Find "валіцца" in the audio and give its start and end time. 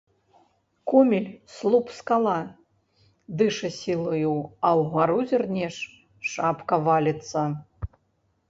6.89-7.41